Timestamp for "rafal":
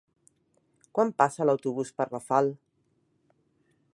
2.11-2.51